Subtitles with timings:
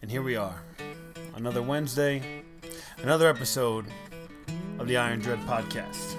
[0.00, 0.62] And here we are.
[1.34, 2.22] Another Wednesday,
[3.02, 3.86] another episode
[4.78, 6.14] of the Iron Dread podcast.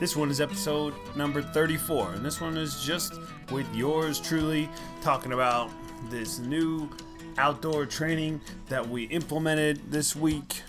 [0.00, 3.14] This one is episode number 34, and this one is just
[3.52, 4.68] with yours truly
[5.02, 5.70] talking about
[6.10, 6.90] this new
[7.38, 10.62] outdoor training that we implemented this week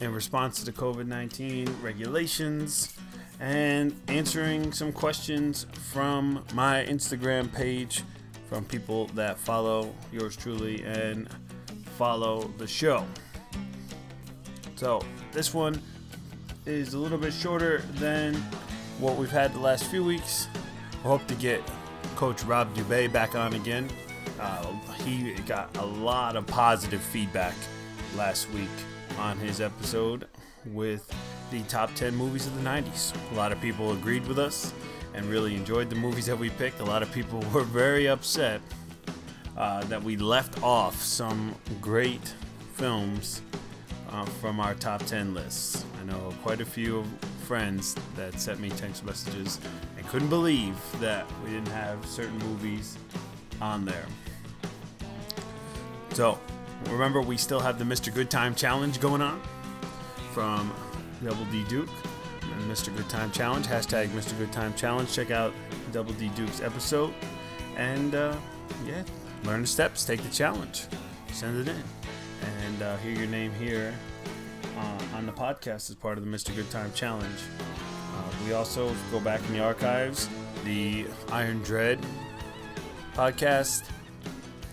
[0.00, 2.92] in response to COVID 19 regulations
[3.38, 8.02] and answering some questions from my Instagram page
[8.48, 11.28] from people that follow yours truly and
[11.96, 13.04] follow the show.
[14.76, 15.80] So, this one
[16.66, 18.34] is a little bit shorter than
[18.98, 20.48] what we've had the last few weeks.
[20.92, 21.62] I hope to get
[22.16, 23.88] Coach Rob Dubay back on again.
[24.40, 24.72] Uh,
[25.04, 27.54] he got a lot of positive feedback
[28.16, 28.68] last week
[29.18, 30.26] on his episode
[30.72, 31.10] with
[31.50, 33.14] the top 10 movies of the 90s.
[33.32, 34.72] A lot of people agreed with us
[35.16, 36.80] and really enjoyed the movies that we picked.
[36.80, 38.60] A lot of people were very upset
[39.56, 42.34] uh, that we left off some great
[42.74, 43.40] films
[44.10, 45.84] uh, from our top 10 lists.
[46.00, 47.04] I know quite a few
[47.46, 49.58] friends that sent me text messages
[49.96, 52.98] and couldn't believe that we didn't have certain movies
[53.60, 54.04] on there.
[56.12, 56.38] So,
[56.90, 58.12] remember, we still have the Mr.
[58.12, 59.40] Good Time Challenge going on
[60.32, 60.72] from
[61.24, 61.88] Double D Duke
[62.62, 62.94] Mr.
[62.96, 63.66] Good Time Challenge.
[63.66, 64.36] Hashtag Mr.
[64.38, 65.10] Good Time Challenge.
[65.12, 65.52] Check out
[65.92, 67.12] Double D Duke's episode.
[67.76, 68.36] And uh,
[68.86, 69.02] yeah,
[69.44, 70.86] learn the steps, take the challenge,
[71.32, 71.82] send it in,
[72.64, 73.94] and uh, hear your name here
[74.78, 76.54] uh, on the podcast as part of the Mr.
[76.54, 77.38] Good Time Challenge.
[78.14, 80.28] Uh, we also go back in the archives,
[80.64, 81.98] the Iron Dread
[83.14, 83.84] podcast,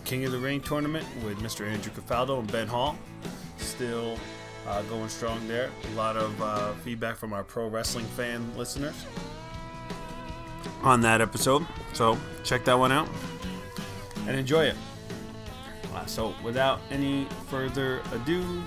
[0.04, 1.66] King of the Ring tournament with Mr.
[1.66, 2.96] Andrew Cafaldo and Ben Hall.
[3.58, 4.18] Still
[4.66, 5.70] uh, going strong there.
[5.92, 9.04] A lot of uh, feedback from our pro wrestling fan listeners
[10.82, 11.66] on that episode.
[11.92, 13.08] So check that one out
[14.26, 14.76] and enjoy it.
[15.94, 18.62] Uh, so without any further ado,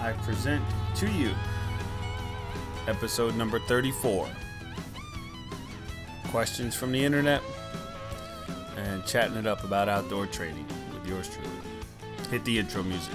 [0.00, 0.64] I present
[0.96, 1.30] to you
[2.86, 4.28] episode number 34
[6.28, 7.40] questions from the internet
[8.76, 11.48] and chatting it up about outdoor training with yours truly.
[12.30, 13.14] Hit the intro music.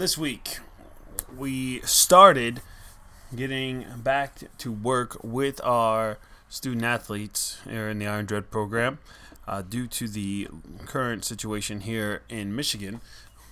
[0.00, 0.60] This week
[1.36, 2.62] we started
[3.36, 6.16] getting back to work with our
[6.48, 8.98] student athletes here in the Iron Dread program
[9.46, 10.48] uh, due to the
[10.86, 13.02] current situation here in Michigan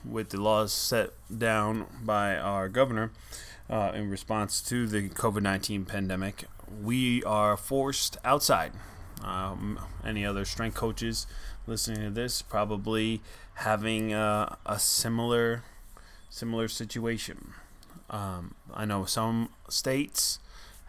[0.02, 3.10] with the laws set down by our governor
[3.68, 6.44] uh, in response to the COVID 19 pandemic.
[6.82, 8.72] We are forced outside.
[9.22, 11.26] Um, any other strength coaches
[11.66, 13.20] listening to this probably
[13.56, 15.62] having uh, a similar
[16.38, 17.52] similar situation.
[18.08, 20.38] Um, I know some states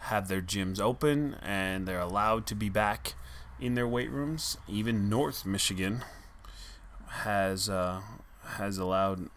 [0.01, 3.15] have their gyms open and they're allowed to be back
[3.59, 4.57] in their weight rooms.
[4.67, 6.05] Even North Michigan
[7.23, 8.01] has uh,
[8.57, 9.29] has allowed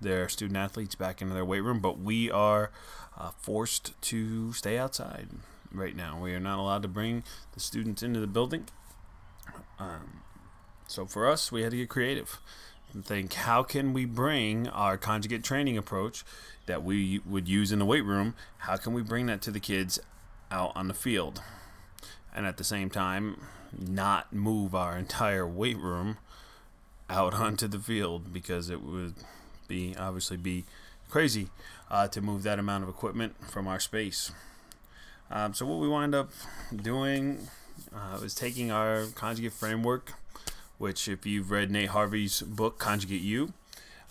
[0.00, 2.70] their student athletes back into their weight room, but we are
[3.18, 5.28] uh, forced to stay outside
[5.72, 6.18] right now.
[6.20, 8.66] We are not allowed to bring the students into the building.
[9.78, 10.22] Um,
[10.86, 12.38] so for us, we had to get creative
[13.02, 16.24] think how can we bring our conjugate training approach
[16.66, 18.34] that we would use in the weight room?
[18.58, 19.98] How can we bring that to the kids
[20.50, 21.42] out on the field?
[22.34, 23.40] And at the same time
[23.78, 26.18] not move our entire weight room
[27.10, 29.14] out onto the field because it would
[29.68, 30.64] be obviously be
[31.08, 31.48] crazy
[31.90, 34.32] uh, to move that amount of equipment from our space.
[35.30, 36.30] Um, so what we wind up
[36.74, 37.48] doing
[37.94, 40.12] uh, was taking our conjugate framework
[40.78, 43.52] which if you've read Nate Harvey's book Conjugate You,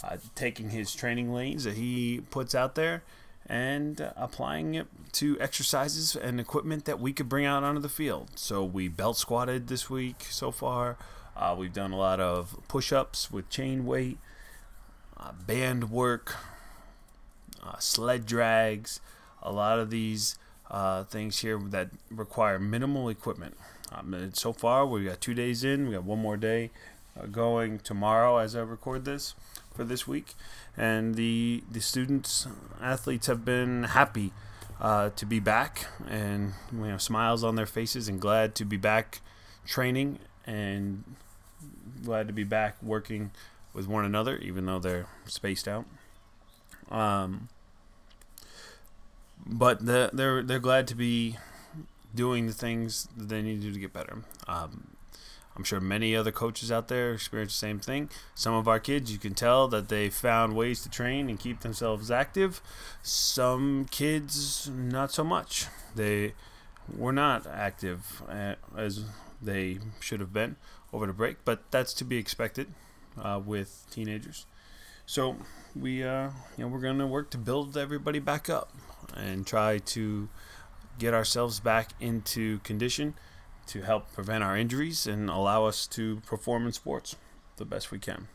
[0.04, 3.04] uh, taking his training lanes that he puts out there
[3.46, 8.30] and applying it to exercises and equipment that we could bring out onto the field.
[8.36, 10.98] So we belt squatted this week so far.
[11.36, 14.18] Uh, we've done a lot of push-ups with chain weight,
[15.18, 16.36] uh, band work,
[17.62, 19.00] uh, sled drags,
[19.42, 20.38] a lot of these
[20.70, 23.58] uh, things here that require minimal equipment.
[23.94, 25.88] Um, so far, we got two days in.
[25.88, 26.72] We got one more day
[27.20, 29.36] uh, going tomorrow as I record this
[29.74, 30.34] for this week,
[30.76, 32.48] and the the students
[32.82, 34.32] athletes have been happy
[34.82, 38.78] uh, to be back and you know smiles on their faces and glad to be
[38.78, 39.22] back
[39.66, 41.04] training and
[42.04, 43.32] glad to be back working
[43.74, 45.86] with one another, even though they're spaced out.
[46.92, 47.50] Um,
[49.46, 51.38] but the, they're they're glad to be
[52.14, 54.24] doing the things that they need to do to get better.
[54.48, 54.96] Um,
[55.56, 58.10] I'm sure many other coaches out there experience the same thing.
[58.34, 61.60] Some of our kids, you can tell that they found ways to train and keep
[61.60, 62.62] themselves active.
[63.04, 65.68] Some kids, not so much.
[65.96, 66.34] They
[66.92, 69.06] were not active uh, as
[69.42, 70.56] they should have been
[70.92, 72.74] over the break, but that's to be expected
[73.22, 74.48] uh, with teenagers.
[75.06, 75.36] So
[75.76, 78.72] we, uh, you know, we're going to work to build everybody back up
[79.16, 80.30] and try to
[81.00, 83.14] get ourselves back into condition
[83.68, 87.16] to help prevent our injuries and allow us to perform in sports
[87.58, 88.28] the best we can.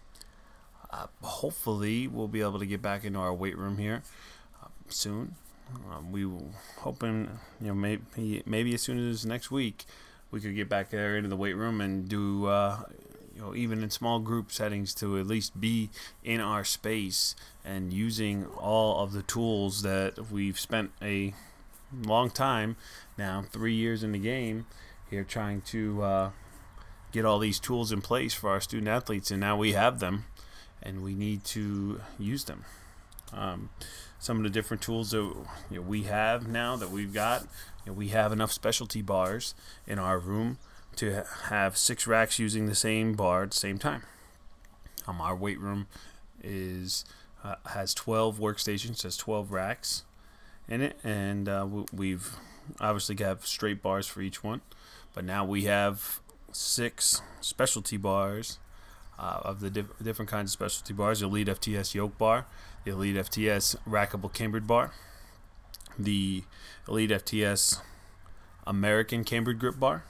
[0.91, 4.03] Uh, hopefully, we'll be able to get back into our weight room here
[4.63, 5.35] uh, soon.
[5.91, 7.29] Um, we will hoping,
[7.61, 9.85] you know, maybe maybe as soon as next week,
[10.31, 12.85] we could get back there into the weight room and do, uh,
[13.35, 15.91] you know, even in small group settings to at least be
[16.25, 21.35] in our space and using all of the tools that we've spent a
[21.93, 22.77] long time
[23.17, 24.67] now, three years in the game
[25.11, 26.31] here trying to uh,
[27.13, 30.25] get all these tools in place for our student athletes, and now we have them,
[30.83, 32.65] and we need to use them.
[33.33, 33.71] Um,
[34.19, 37.43] some of the different tools that you know, we have now that we've got,
[37.85, 39.55] you know, we have enough specialty bars
[39.87, 40.59] in our room
[40.97, 44.03] to have six racks using the same bar at the same time.
[45.07, 45.87] Um, our weight room
[46.43, 47.05] is
[47.45, 50.05] uh, has 12 workstations, has 12 racks
[50.69, 52.37] in it, and uh, we've
[52.81, 54.61] obviously got straight bars for each one.
[55.15, 56.21] But now we have
[56.53, 58.59] six specialty bars
[59.19, 62.47] uh, of the diff- different kinds of specialty bars: the Elite FTS Yoke Bar,
[62.85, 64.93] the Elite FTS Rackable Cambered Bar,
[65.99, 66.45] the
[66.87, 67.81] Elite FTS
[68.67, 70.05] American Cambered Grip Bar,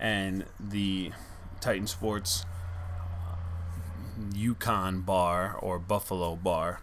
[0.00, 1.12] and the
[1.60, 2.44] Titan Sports
[4.34, 6.80] Yukon Bar or Buffalo Bar.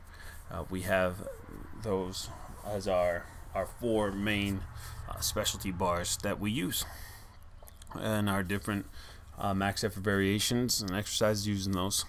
[0.50, 1.28] Uh, we have
[1.84, 2.30] those
[2.68, 4.62] as our our four main
[5.10, 6.86] uh, specialty bars that we use
[8.00, 8.86] and our different
[9.38, 12.06] uh, max effort variations and exercises using those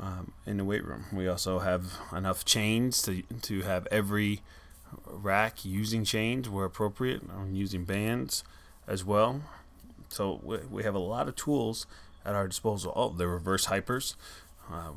[0.00, 1.04] um, in the weight room.
[1.12, 4.42] We also have enough chains to, to have every
[5.04, 7.22] rack using chains where appropriate.
[7.30, 8.44] I'm using bands
[8.86, 9.42] as well.
[10.08, 11.86] So we, we have a lot of tools
[12.24, 12.92] at our disposal.
[12.94, 14.14] Oh, the reverse hypers.
[14.70, 14.90] Uh,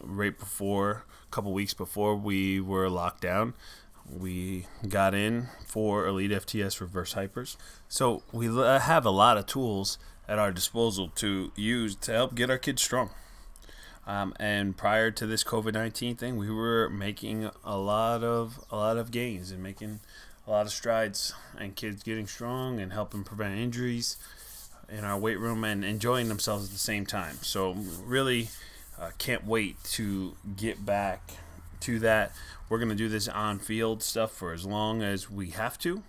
[0.00, 3.54] right before, couple weeks before we were locked down,
[4.10, 7.56] we got in for Elite FTS reverse hypers.
[7.88, 12.50] So we have a lot of tools at our disposal to use to help get
[12.50, 13.10] our kids strong.
[14.06, 18.76] Um, and prior to this COVID nineteen thing, we were making a lot of a
[18.76, 20.00] lot of gains and making
[20.46, 24.16] a lot of strides, and kids getting strong and helping prevent injuries
[24.88, 27.36] in our weight room and enjoying themselves at the same time.
[27.42, 28.48] So really,
[29.00, 31.32] uh, can't wait to get back
[31.80, 32.32] to that.
[32.68, 36.02] We're going to do this on field stuff for as long as we have to.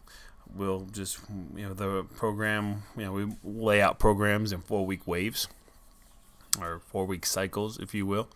[0.53, 1.19] We'll just,
[1.55, 5.47] you know, the program, you know, we lay out programs in four week waves
[6.59, 8.29] or four week cycles, if you will.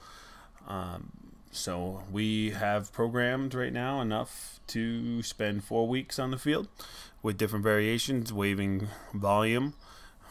[0.68, 1.12] Um,
[1.52, 6.68] so we have programmed right now enough to spend four weeks on the field
[7.22, 9.74] with different variations, waving volume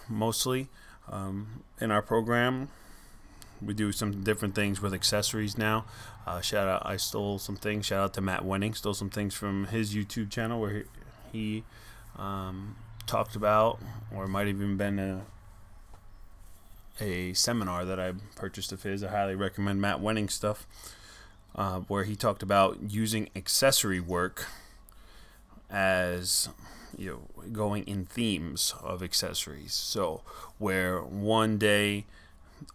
[0.08, 0.68] mostly
[1.10, 2.68] um, in our program
[3.64, 5.84] we do some different things with accessories now.
[6.26, 7.86] Uh, shout out, I stole some things.
[7.86, 8.76] Shout out to Matt Wenning.
[8.76, 10.84] Stole some things from his YouTube channel where he,
[11.32, 11.64] he
[12.16, 13.80] um, talked about,
[14.14, 15.22] or might have even been a
[17.00, 19.02] a seminar that I purchased of his.
[19.02, 20.66] I highly recommend Matt Wenning stuff,
[21.56, 24.46] uh, where he talked about using accessory work
[25.70, 26.50] as
[26.96, 29.72] you know going in themes of accessories.
[29.72, 30.22] So
[30.58, 32.04] where one day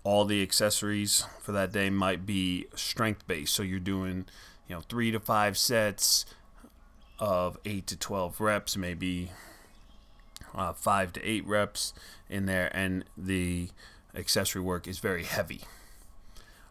[0.04, 3.54] all the accessories for that day might be strength based.
[3.54, 4.26] So you're doing,
[4.68, 6.26] you know, three to five sets
[7.20, 9.32] of eight to 12 reps, maybe
[10.56, 11.94] uh, five to eight reps
[12.30, 13.70] in there, and the
[14.16, 15.62] accessory work is very heavy.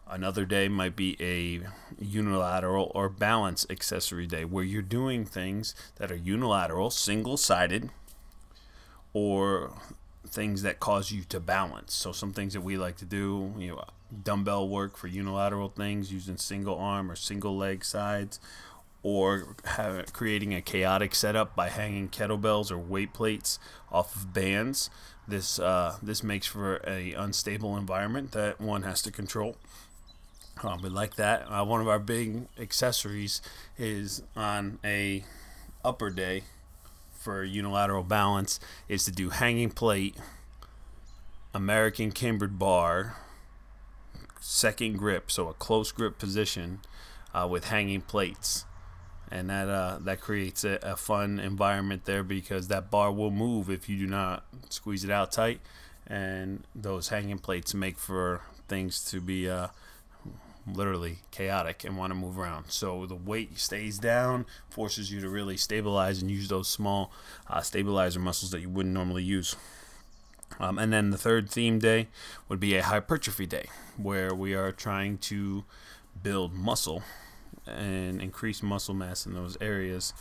[0.08, 1.66] Another day might be a
[2.02, 7.90] unilateral or balance accessory day where you're doing things that are unilateral, single sided,
[9.12, 9.72] or
[10.26, 11.94] things that cause you to balance.
[11.94, 13.84] So some things that we like to do, you know,
[14.22, 18.40] dumbbell work for unilateral things using single arm or single leg sides,
[19.02, 23.58] or have, creating a chaotic setup by hanging kettlebells or weight plates
[23.90, 24.90] off of bands.
[25.28, 29.56] This uh, this makes for a unstable environment that one has to control.
[30.62, 31.42] Um, we like that.
[31.50, 33.42] Uh, one of our big accessories
[33.76, 35.24] is on a
[35.84, 36.44] upper day
[37.26, 40.14] for unilateral balance is to do hanging plate,
[41.52, 43.16] American cambered bar,
[44.38, 46.78] second grip, so a close grip position
[47.34, 48.64] uh, with hanging plates.
[49.28, 53.70] And that uh, that creates a, a fun environment there because that bar will move
[53.70, 55.58] if you do not squeeze it out tight,
[56.06, 59.66] and those hanging plates make for things to be uh,
[60.66, 62.70] literally chaotic and want to move around.
[62.70, 67.12] So the weight stays down, forces you to really stabilize and use those small
[67.48, 69.56] uh, stabilizer muscles that you wouldn't normally use.
[70.58, 72.08] Um, and then the third theme day
[72.48, 75.64] would be a hypertrophy day, where we are trying to
[76.22, 77.02] build muscle
[77.66, 80.14] and increase muscle mass in those areas,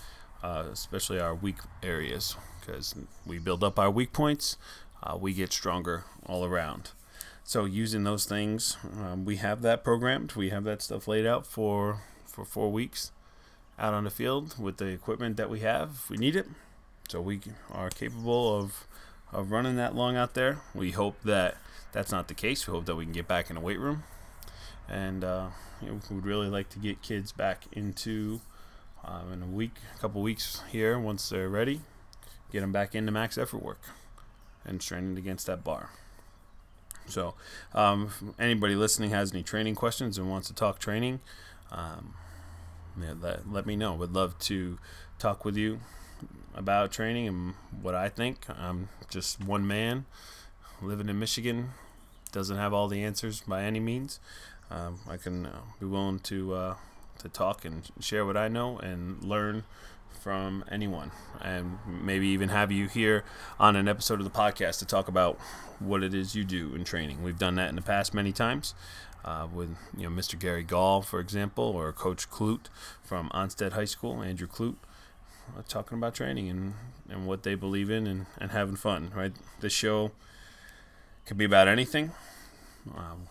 [0.43, 4.57] uh, especially our weak areas, because we build up our weak points,
[5.03, 6.91] uh, we get stronger all around.
[7.47, 10.33] So using those things, um, we have that programmed.
[10.33, 13.11] We have that stuff laid out for for four weeks
[13.77, 15.91] out on the field with the equipment that we have.
[15.91, 16.47] If we need it,
[17.07, 18.87] so we are capable of
[19.31, 20.57] of running that long out there.
[20.73, 21.57] We hope that
[21.91, 22.65] that's not the case.
[22.67, 24.05] We hope that we can get back in the weight room,
[24.89, 25.49] and uh,
[25.83, 28.41] you know, we would really like to get kids back into
[29.03, 31.81] uh, in a week, a couple weeks here once they're ready,
[32.51, 33.81] get them back into max effort work
[34.65, 35.91] and training against that bar.
[37.07, 37.35] So,
[37.73, 38.09] um,
[38.39, 41.19] anybody listening has any training questions and wants to talk training,
[41.71, 42.15] um,
[42.99, 43.93] yeah, let, let me know.
[43.93, 44.79] Would love to
[45.19, 45.79] talk with you
[46.55, 48.45] about training and what I think.
[48.49, 50.05] I'm just one man
[50.81, 51.71] living in Michigan,
[52.31, 54.19] doesn't have all the answers by any means.
[54.71, 56.75] Um, I can uh, be willing to uh,
[57.19, 59.63] to talk and share what I know and learn
[60.15, 63.23] from anyone, and maybe even have you here
[63.59, 65.37] on an episode of the podcast to talk about
[65.79, 67.23] what it is you do in training.
[67.23, 68.73] We've done that in the past many times.
[69.23, 70.37] Uh, with you know Mr.
[70.37, 72.67] Gary Gall, for example, or Coach Clute
[73.03, 74.75] from Onsted High School, Andrew Clute,
[75.57, 76.75] uh, talking about training and,
[77.09, 79.11] and what they believe in and, and having fun.
[79.15, 80.11] Right, this show
[81.25, 82.11] could be about anything.
[82.95, 83.27] Um,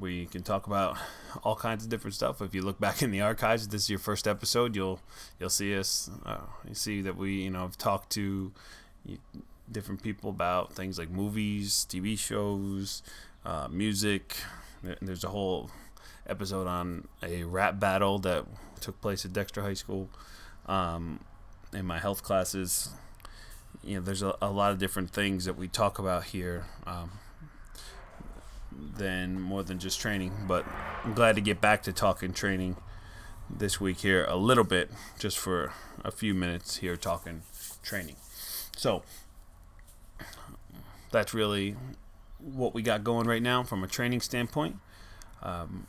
[0.00, 0.96] we can talk about
[1.42, 2.40] all kinds of different stuff.
[2.40, 5.00] If you look back in the archives, this is your first episode, you'll
[5.38, 6.10] you'll see us.
[6.24, 8.52] Uh, you see that we you know have talked to
[9.70, 13.02] different people about things like movies, TV shows,
[13.44, 14.36] uh, music.
[15.00, 15.70] There's a whole
[16.26, 18.44] episode on a rap battle that
[18.80, 20.08] took place at Dexter High School.
[20.66, 21.20] Um,
[21.72, 22.90] in my health classes,
[23.82, 26.66] you know, there's a, a, lot of different things that we talk about here.
[26.86, 27.10] Um,
[28.96, 30.32] than more than just training.
[30.46, 30.66] But
[31.04, 32.76] I'm glad to get back to talking training
[33.50, 35.72] this week here a little bit, just for
[36.04, 37.42] a few minutes here talking
[37.82, 38.16] training.
[38.76, 39.02] So
[41.10, 41.76] that's really
[42.38, 44.76] what we got going right now from a training standpoint.
[45.42, 45.86] Um,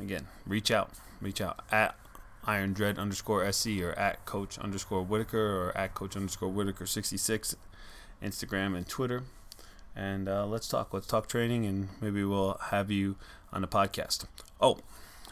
[0.00, 0.90] again, reach out,
[1.20, 1.96] reach out at
[2.44, 7.56] Iron Dread underscore SC or at Coach underscore Whitaker or at Coach underscore Whitaker 66,
[8.22, 9.24] Instagram and Twitter
[9.94, 10.92] and uh, let's talk.
[10.92, 13.16] Let's talk training, and maybe we'll have you
[13.52, 14.26] on the podcast.
[14.60, 14.78] Oh,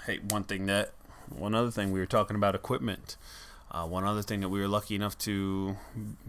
[0.06, 0.92] hey, one thing that
[1.28, 3.16] one other thing we were talking about equipment.
[3.70, 5.76] Uh, one other thing that we were lucky enough to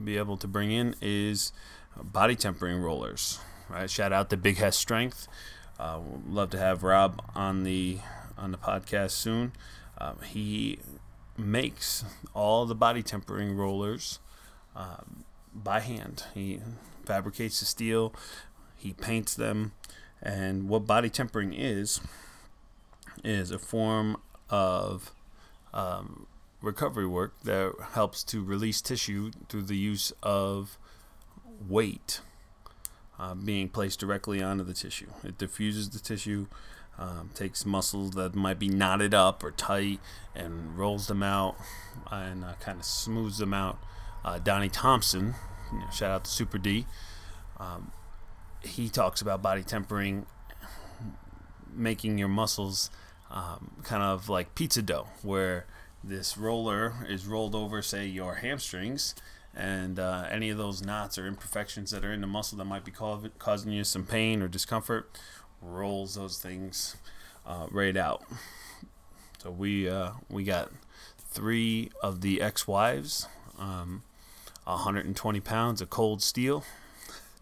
[0.01, 1.51] be able to bring in is
[1.97, 3.39] body tempering rollers.
[3.69, 5.27] Right, shout out to Big Hess Strength.
[5.79, 7.99] Uh, love to have Rob on the
[8.37, 9.53] on the podcast soon.
[9.97, 10.79] Um, he
[11.37, 14.19] makes all the body tempering rollers
[14.75, 15.23] um,
[15.53, 16.25] by hand.
[16.33, 16.59] He
[17.11, 18.13] fabricates the steel,
[18.77, 19.73] he paints them,
[20.21, 21.99] and what body tempering is
[23.21, 24.15] is a form
[24.49, 25.11] of
[25.73, 26.25] um,
[26.61, 30.77] recovery work that helps to release tissue through the use of
[31.67, 32.21] weight
[33.19, 35.07] uh, being placed directly onto the tissue.
[35.21, 36.47] It diffuses the tissue,
[36.97, 39.99] um, takes muscles that might be knotted up or tight,
[40.33, 41.57] and rolls them out
[42.09, 43.79] and uh, kind of smooths them out.
[44.23, 45.35] Uh, Donnie Thompson,
[45.71, 46.85] you know, shout out to Super D.
[47.59, 47.91] Um,
[48.61, 50.25] he talks about body tempering,
[51.73, 52.89] making your muscles
[53.29, 55.65] um, kind of like pizza dough, where
[56.03, 59.15] this roller is rolled over, say, your hamstrings,
[59.55, 62.83] and uh, any of those knots or imperfections that are in the muscle that might
[62.83, 65.17] be causing you some pain or discomfort
[65.61, 66.95] rolls those things
[67.45, 68.23] uh, right out.
[69.39, 70.71] So we uh, we got
[71.17, 73.27] three of the ex-wives.
[73.57, 74.03] Um,
[74.63, 76.63] 120 pounds of cold steel.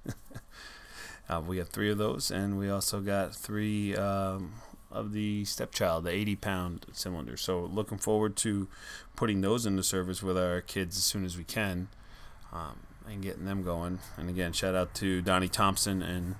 [1.30, 4.54] uh, we have three of those, and we also got three um,
[4.92, 7.38] of the stepchild, the 80 pound cylinder.
[7.38, 8.68] So, looking forward to
[9.16, 11.90] putting those into service with our kids as soon as we can
[12.52, 14.00] um, and getting them going.
[14.18, 16.36] And again, shout out to Donnie Thompson and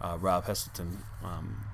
[0.00, 1.64] uh, Rob Heselton um,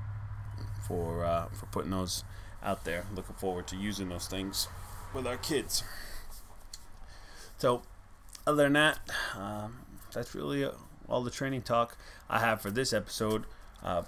[0.86, 2.24] for uh, for putting those
[2.62, 3.04] out there.
[3.14, 4.68] Looking forward to using those things
[5.14, 5.82] with our kids.
[7.58, 7.82] So,
[8.50, 8.98] other than that,
[9.36, 9.78] um,
[10.12, 10.68] that's really
[11.08, 11.96] all the training talk
[12.28, 13.44] I have for this episode.
[13.80, 14.02] Uh,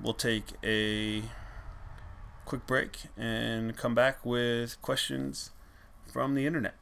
[0.00, 1.22] we'll take a
[2.46, 5.50] quick break and come back with questions
[6.10, 6.76] from the internet.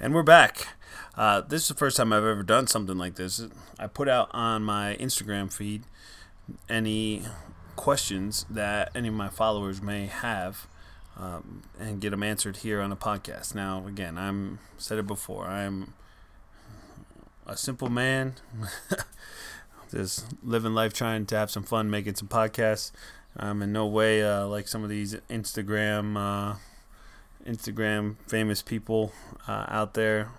[0.00, 0.66] And we're back.
[1.14, 3.40] Uh, this is the first time I've ever done something like this.
[3.78, 5.84] I put out on my Instagram feed
[6.68, 7.22] any
[7.76, 10.66] questions that any of my followers may have
[11.18, 13.54] um, and get them answered here on the podcast.
[13.54, 15.46] Now, again, I'm said it before.
[15.46, 15.94] I'm
[17.46, 18.34] a simple man,
[19.90, 22.92] just living life, trying to have some fun, making some podcasts.
[23.36, 26.56] I'm in no way uh, like some of these Instagram, uh,
[27.46, 29.12] Instagram famous people
[29.46, 30.30] uh, out there,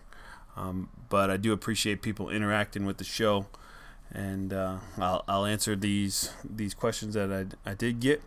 [0.55, 3.45] um, but I do appreciate people interacting with the show,
[4.11, 7.31] and uh, I'll, I'll answer these these questions that
[7.65, 8.21] I, I did get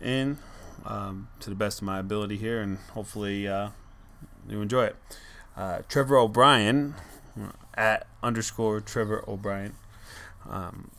[0.00, 0.38] in
[0.84, 3.70] um, to the best of my ability here, and hopefully uh,
[4.48, 4.96] you enjoy it.
[5.56, 6.94] Uh, Trevor O'Brien
[7.74, 9.74] at underscore Trevor O'Brien.
[10.48, 10.90] Um,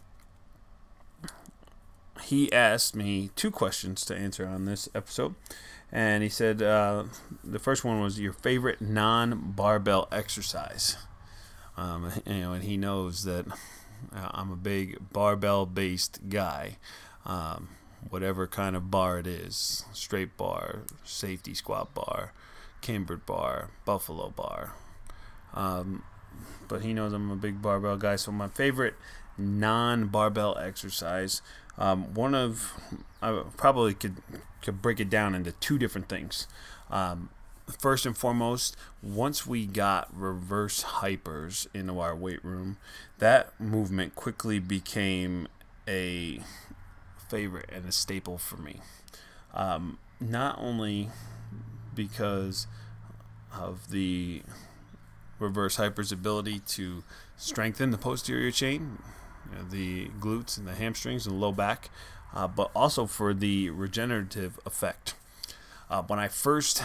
[2.24, 5.36] he asked me two questions to answer on this episode.
[5.91, 7.05] And he said uh,
[7.43, 10.98] the first one was your favorite non barbell exercise.
[11.75, 16.77] Um, you know, and he knows that uh, I'm a big barbell based guy.
[17.25, 17.69] Um,
[18.10, 22.34] whatever kind of bar it is straight bar, safety squat bar,
[22.82, 24.74] cambered bar, buffalo bar.
[25.53, 26.03] Um,
[26.68, 28.15] but he knows I'm a big barbell guy.
[28.15, 28.96] So, my favorite
[29.38, 31.41] non barbell exercise,
[31.77, 32.74] um, one of,
[33.22, 34.18] I probably could,
[34.62, 36.48] could break it down into two different things.
[36.89, 37.29] Um,
[37.77, 42.77] first and foremost, once we got reverse hypers into our weight room,
[43.20, 45.48] that movement quickly became
[45.88, 46.41] a
[47.29, 48.81] favorite and a staple for me.
[49.53, 51.09] Um, not only
[51.95, 52.67] because
[53.53, 54.41] of the
[55.39, 57.03] reverse hyper's ability to
[57.38, 59.00] strengthen the posterior chain,
[59.50, 61.89] you know, the glutes and the hamstrings and the low back,
[62.33, 65.15] uh, but also for the regenerative effect.
[65.89, 66.83] Uh, when I first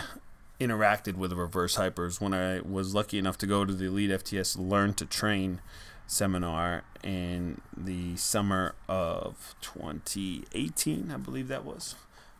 [0.60, 4.10] interacted with the reverse hypers, when I was lucky enough to go to the Elite
[4.10, 5.60] FTS Learn to Train
[6.06, 11.94] seminar in the summer of 2018, I believe that was.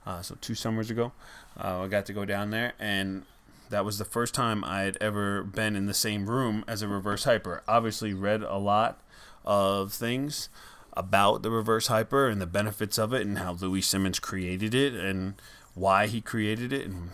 [0.07, 1.13] Uh, so two summers ago,
[1.59, 3.25] uh, I got to go down there, and
[3.71, 6.89] that was the first time I had ever been in the same room as a
[6.89, 7.63] reverse hyper.
[7.67, 9.01] Obviously, read a lot
[9.45, 10.49] of things
[10.93, 14.95] about the reverse hyper and the benefits of it, and how Louie Simmons created it,
[14.95, 15.35] and
[15.75, 17.11] why he created it, and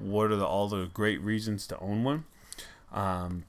[0.00, 2.24] what are the, all the great reasons to own one.
[2.92, 3.44] Um,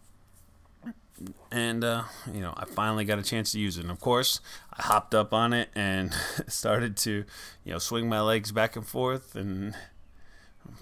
[1.52, 3.82] and uh, you know, I finally got a chance to use it.
[3.82, 4.40] And of course,
[4.74, 6.14] I hopped up on it and
[6.48, 7.26] started to,
[7.64, 9.76] you know, swing my legs back and forth, and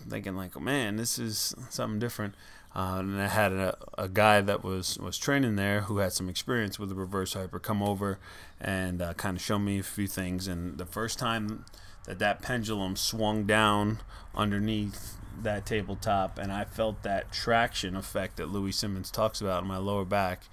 [0.08, 2.36] thinking like, oh, man, this is something different.
[2.76, 6.30] Uh, and I had a, a guy that was, was training there who had some
[6.30, 8.20] experience with the reverse hyper come over
[8.62, 10.48] and uh, kind of show me a few things.
[10.48, 11.66] And the first time
[12.06, 14.00] that that pendulum swung down
[14.36, 19.68] underneath that tabletop and I felt that traction effect that Louie Simmons talks about in
[19.68, 20.44] my lower back,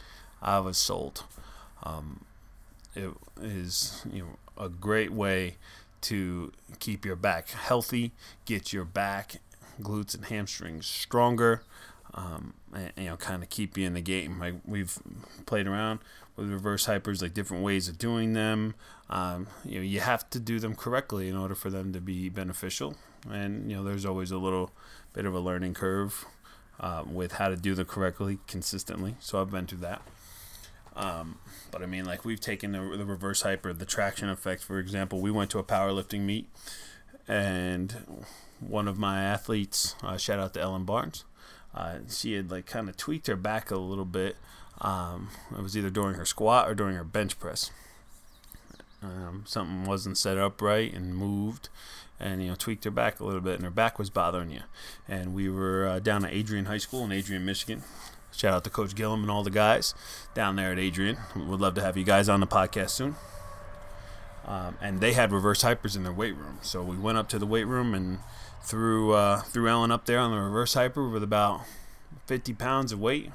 [0.42, 1.24] I was sold.
[1.82, 2.24] Um,
[2.94, 5.56] it is you know a great way
[6.02, 8.12] to keep your back healthy,
[8.44, 9.36] get your back,
[9.80, 11.62] glutes, and hamstrings stronger,
[12.16, 12.54] um,
[12.96, 14.38] you know kind of keep you in the game.
[14.40, 14.98] Like we've
[15.46, 16.00] played around
[16.34, 18.74] with reverse hypers, like different ways of doing them.
[19.08, 22.28] Um, you know you have to do them correctly in order for them to be
[22.28, 22.96] beneficial
[23.30, 24.70] and you know there's always a little
[25.12, 26.24] bit of a learning curve
[26.80, 29.16] uh, with how to do them correctly consistently.
[29.20, 30.02] So I've been through that.
[30.94, 31.38] Um,
[31.70, 35.20] but I mean, like we've taken the, the reverse hyper, the traction effect, for example.
[35.20, 36.48] We went to a powerlifting meet,
[37.28, 38.24] and
[38.60, 41.24] one of my athletes, uh, shout out to Ellen Barnes,
[41.76, 44.36] uh, she had like kind of tweaked her back a little bit.
[44.80, 47.70] Um, it was either during her squat or during her bench press.
[49.02, 51.68] Um, something wasn't set up right and moved,
[52.18, 54.62] and you know tweaked her back a little bit, and her back was bothering you.
[55.06, 57.82] And we were uh, down at Adrian High School in Adrian, Michigan.
[58.32, 59.94] Shout out to Coach Gillum and all the guys
[60.34, 61.16] down there at Adrian.
[61.34, 63.16] We would love to have you guys on the podcast soon.
[64.44, 67.38] Um, and they had reverse hypers in their weight room, so we went up to
[67.38, 68.20] the weight room and
[68.66, 71.60] threw uh, threw Ellen up there on the reverse hyper with about
[72.26, 73.30] 50 pounds of weight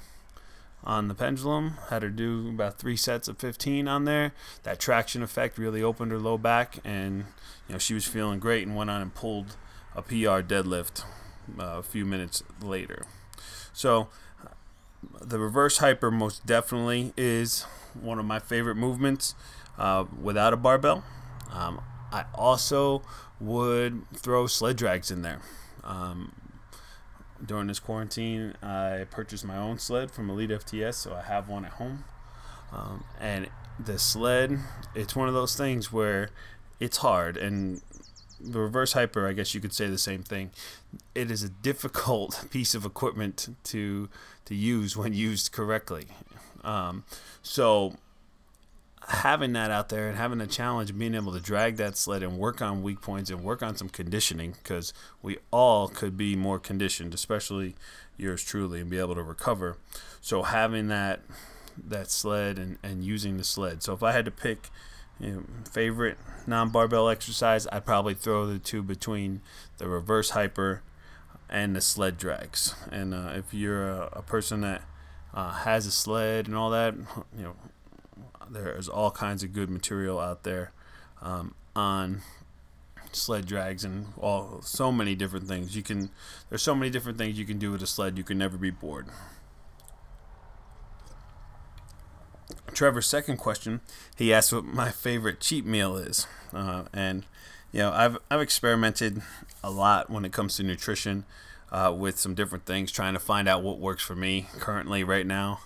[0.84, 1.78] on the pendulum.
[1.90, 4.34] Had her do about three sets of 15 on there.
[4.64, 7.26] That traction effect really opened her low back, and
[7.68, 9.56] you know she was feeling great and went on and pulled
[9.96, 11.04] a PR deadlift
[11.58, 13.06] uh, a few minutes later.
[13.72, 14.10] So
[15.22, 17.64] the reverse hyper most definitely is
[17.94, 19.34] one of my favorite movements
[19.78, 21.04] uh, without a barbell.
[21.52, 23.02] Um, I also
[23.40, 25.40] would throw sled drags in there.
[25.84, 26.34] Um,
[27.44, 31.66] during this quarantine, I purchased my own sled from Elite FTS, so I have one
[31.66, 32.04] at home.
[32.72, 34.60] Um, and the sled,
[34.96, 36.30] it's one of those things where
[36.80, 37.82] it's hard, and
[38.40, 40.52] the reverse hyper, I guess you could say the same thing.
[41.16, 44.10] It is a difficult piece of equipment to
[44.46, 46.08] to use when used correctly.
[46.64, 47.04] Um,
[47.42, 47.96] so
[49.12, 52.38] having that out there and having a challenge, being able to drag that sled and
[52.38, 56.60] work on weak points and work on some conditioning, because we all could be more
[56.60, 57.76] conditioned, especially
[58.18, 59.78] yours truly, and be able to recover.
[60.22, 61.22] So having that
[61.88, 63.82] that sled and, and using the sled.
[63.82, 64.70] So if I had to pick
[65.20, 69.42] you know, favorite non-barbell exercise, I'd probably throw the two between
[69.78, 70.82] the reverse hyper
[71.50, 72.76] and the sled drags.
[72.92, 74.84] And uh, if you're a, a person that
[75.34, 76.94] uh, has a sled and all that,
[77.38, 77.56] you know,
[78.52, 80.72] there's all kinds of good material out there
[81.22, 82.22] um, on
[83.12, 85.76] sled drags and all so many different things.
[85.76, 86.10] You can
[86.50, 88.72] there's so many different things you can do with a sled you can never be
[88.72, 89.08] bored.
[92.74, 93.82] Trevor's second question,
[94.16, 97.26] he asked what my favorite cheat meal is, uh, and
[97.72, 99.22] you know I've I've experimented
[99.64, 101.26] a lot when it comes to nutrition
[101.72, 104.48] uh, with some different things, trying to find out what works for me.
[104.60, 105.60] Currently, right now,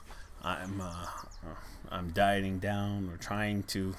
[0.46, 1.08] I'm uh,
[1.90, 3.96] I'm dieting down or trying to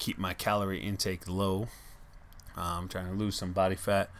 [0.00, 1.68] keep my calorie intake low.
[2.56, 4.10] I'm trying to lose some body fat.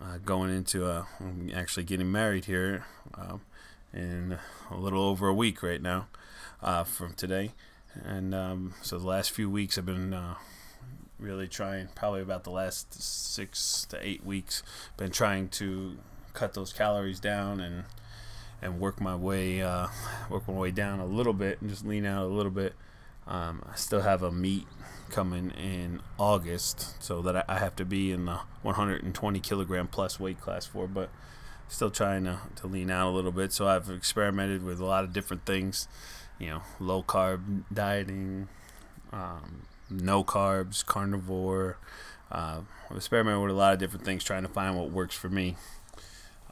[0.00, 3.42] Uh, going into uh, I'm actually getting married here um,
[3.92, 4.38] in
[4.70, 6.06] a little over a week right now
[6.62, 7.52] uh, from today.
[8.04, 10.34] And um, so the last few weeks I've been uh,
[11.18, 14.62] really trying, probably about the last six to eight weeks,
[14.96, 15.98] been trying to
[16.34, 17.84] cut those calories down and
[18.62, 19.88] and work my way uh,
[20.30, 22.74] work my way down a little bit and just lean out a little bit.
[23.26, 24.66] Um, I still have a meet
[25.10, 30.40] coming in August, so that I have to be in the 120 kilogram plus weight
[30.40, 31.10] class for, but
[31.68, 33.52] still trying to, to lean out a little bit.
[33.52, 35.88] So I've experimented with a lot of different things
[36.38, 38.48] you know, low carb dieting,
[39.12, 41.78] um, no carbs, carnivore.
[42.30, 45.28] Uh, I've experimented with a lot of different things trying to find what works for
[45.28, 45.56] me.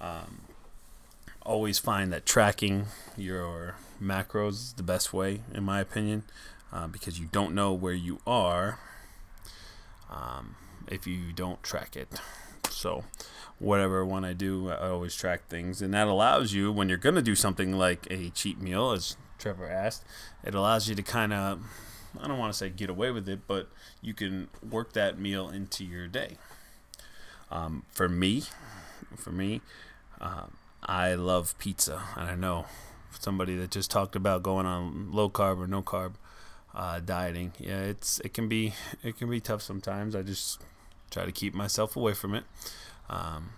[0.00, 0.42] Um,
[1.44, 6.24] always find that tracking your macros is the best way, in my opinion,
[6.72, 8.78] uh, because you don't know where you are
[10.10, 10.56] um,
[10.88, 12.20] if you don't track it.
[12.70, 13.04] So,
[13.58, 17.22] whatever one I do, I always track things, and that allows you when you're gonna
[17.22, 20.04] do something like a cheat meal, as Trevor asked,
[20.42, 21.60] it allows you to kind of,
[22.20, 23.68] I don't want to say get away with it, but
[24.00, 26.36] you can work that meal into your day.
[27.50, 28.44] Um, for me,
[29.16, 29.60] for me,
[30.20, 30.46] uh,
[30.84, 32.66] I love pizza, and I know
[33.18, 36.14] somebody that just talked about going on low carb or no carb
[36.74, 37.52] uh, dieting.
[37.58, 40.14] Yeah, it's it can be it can be tough sometimes.
[40.14, 40.60] I just
[41.10, 42.44] try to keep myself away from it.
[43.08, 43.50] Um,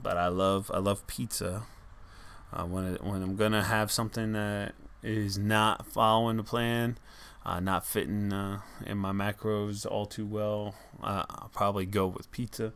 [0.00, 1.64] but I love I love pizza.
[2.52, 6.98] Uh, when it, when I'm gonna have something that is not following the plan,
[7.44, 12.30] uh, not fitting uh, in my macros all too well, uh, I'll probably go with
[12.32, 12.72] pizza.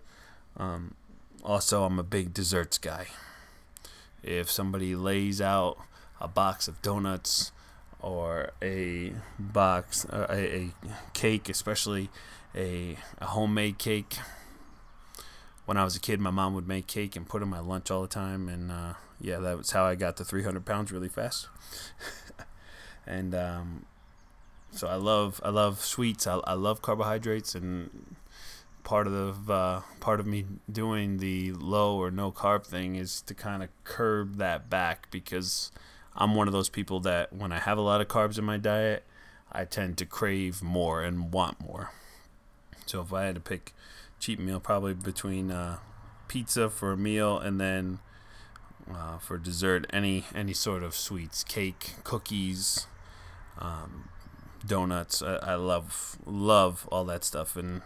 [0.57, 0.95] Um,
[1.43, 3.09] also, I'm a big desserts guy.
[4.25, 5.79] If somebody lays out
[6.21, 7.53] a box of donuts
[8.01, 10.71] or a box, uh, a, a
[11.13, 12.09] cake, especially
[12.55, 14.17] a, a homemade cake,
[15.67, 17.91] when I was a kid, my mom would make cake and put in my lunch
[17.91, 21.09] all the time, and uh, yeah, that was how I got to 300 pounds really
[21.09, 21.49] fast.
[23.07, 23.87] and um,
[24.71, 26.27] so I love I love sweets.
[26.27, 28.17] I, I love carbohydrates, and
[28.85, 33.35] part of uh, part of me doing the low or no carb thing is to
[33.35, 35.73] kind of curb that back because
[36.15, 38.59] I'm one of those people that when I have a lot of carbs in my
[38.59, 39.05] diet,
[39.51, 41.91] I tend to crave more and want more.
[42.87, 43.73] So if I had to pick
[44.21, 45.79] cheap meal, probably between uh,
[46.29, 47.99] pizza for a meal and then
[48.93, 52.87] uh, for dessert any any sort of sweets, cake, cookies,
[53.59, 54.09] um,
[54.67, 55.23] donuts.
[55.23, 57.83] I, I, love love all that stuff, and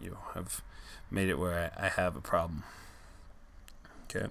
[0.00, 0.62] you know have
[1.10, 2.64] made it where I, I have a problem.
[4.04, 4.28] Okay.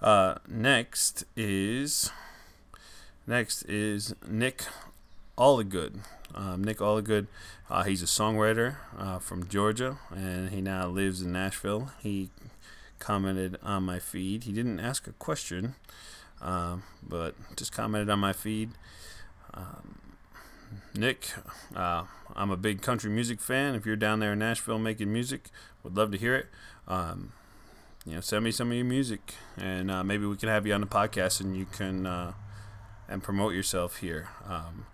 [0.00, 2.10] Uh, next is
[3.26, 4.64] next is Nick
[5.38, 6.00] Allagood.
[6.34, 7.28] Um, Nick Allagood,
[7.70, 11.90] uh, he's a songwriter uh, from Georgia, and he now lives in Nashville.
[12.02, 12.30] He
[12.98, 14.44] commented on my feed.
[14.44, 15.74] He didn't ask a question,
[16.42, 18.70] um, but just commented on my feed.
[19.54, 19.98] Um,
[20.94, 21.32] Nick,
[21.74, 23.74] uh, I'm a big country music fan.
[23.74, 25.50] If you're down there in Nashville making music,
[25.82, 26.46] would love to hear it.
[26.88, 27.32] Um,
[28.04, 30.72] you know, send me some of your music, and uh, maybe we can have you
[30.72, 32.32] on the podcast, and you can uh,
[33.08, 34.28] and promote yourself here.
[34.48, 34.86] Um,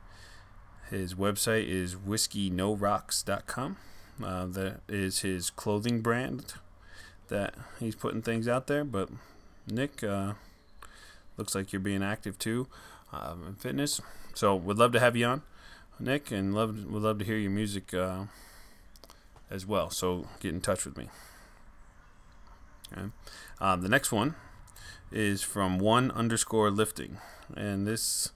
[0.91, 3.77] his website is whiskeynorocks.com.
[4.23, 6.55] Uh, that is his clothing brand
[7.29, 8.85] that he's putting things out there.
[8.85, 9.09] But
[9.67, 10.35] Nick, uh,
[11.37, 12.69] looks like you're being active too
[13.13, 14.01] um, in fitness.
[14.35, 15.43] So would love to have you on.
[15.99, 18.25] Nick, and love would love to hear your music uh,
[19.51, 19.91] as well.
[19.91, 21.09] So get in touch with me.
[22.93, 23.09] Okay.
[23.61, 24.35] Um, the next one
[25.11, 27.19] is from one underscore lifting,
[27.57, 28.33] and this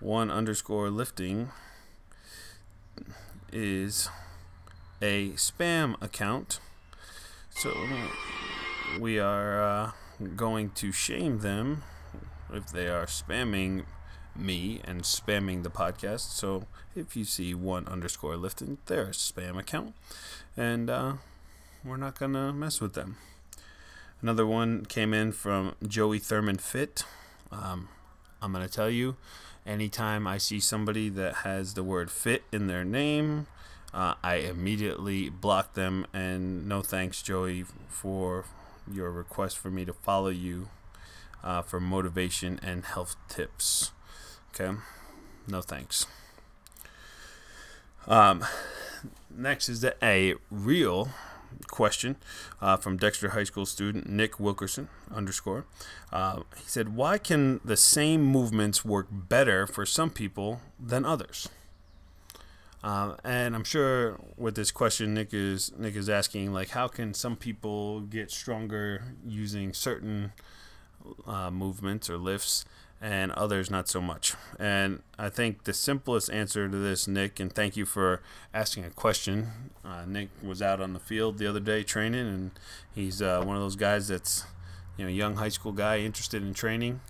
[0.00, 1.50] one underscore lifting
[3.52, 4.08] is
[5.00, 6.60] a spam account.
[7.50, 7.72] So
[9.00, 9.90] we are uh,
[10.34, 11.82] going to shame them
[12.52, 13.84] if they are spamming
[14.38, 16.32] me and spamming the podcast.
[16.32, 19.94] So if you see one underscore lifting, they're a spam account,
[20.56, 21.12] and uh,
[21.84, 23.16] we're not gonna mess with them.
[24.22, 27.04] Another one came in from Joey Thurman Fit.
[27.52, 27.88] Um,
[28.40, 29.16] I'm gonna tell you,
[29.66, 33.46] anytime I see somebody that has the word fit in their name,
[33.92, 36.06] uh, I immediately block them.
[36.12, 38.44] And no thanks, Joey, for
[38.90, 40.68] your request for me to follow you
[41.42, 43.92] uh, for motivation and health tips.
[44.58, 44.74] Okay,
[45.46, 46.06] no thanks.
[48.08, 48.42] Um,
[49.30, 51.10] next is a real
[51.68, 52.16] question
[52.62, 55.66] uh, from Dexter High School student Nick Wilkerson underscore.
[56.10, 61.50] Uh, he said, "Why can the same movements work better for some people than others?"
[62.82, 67.12] Uh, and I'm sure with this question, Nick is Nick is asking like, how can
[67.12, 70.32] some people get stronger using certain
[71.26, 72.64] uh, movements or lifts,
[73.00, 74.34] and others not so much.
[74.58, 78.22] And I think the simplest answer to this, Nick, and thank you for
[78.54, 79.70] asking a question.
[79.84, 82.50] Uh, Nick was out on the field the other day training, and
[82.94, 84.44] he's uh, one of those guys that's,
[84.96, 87.00] you know, young high school guy interested in training.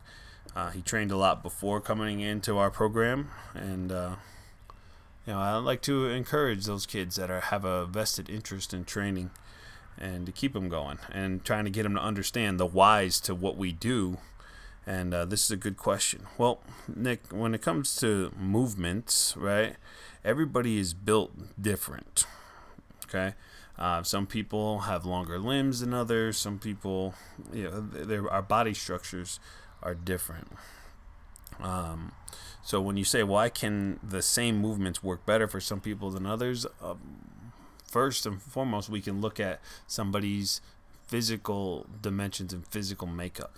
[0.55, 4.17] Uh, he trained a lot before coming into our program, and uh,
[5.27, 8.85] you know, I like to encourage those kids that are have a vested interest in
[8.85, 9.31] training
[9.99, 13.35] and to keep them going and trying to get them to understand the whys to
[13.35, 14.19] what we do.
[14.87, 16.27] And uh, this is a good question.
[16.39, 16.63] Well,
[16.95, 19.75] Nick, when it comes to movements, right,
[20.25, 22.25] everybody is built different.
[23.05, 23.35] Okay.
[23.79, 26.39] Uh, some people have longer limbs than others.
[26.39, 27.15] Some people,
[27.53, 29.41] you know, their, our body structures
[29.83, 30.49] are different.
[31.61, 32.13] Um,
[32.63, 36.27] so when you say why can the same movements work better for some people than
[36.27, 36.99] others, um,
[37.87, 40.61] first and foremost, we can look at somebody's
[41.07, 43.57] physical dimensions and physical makeup.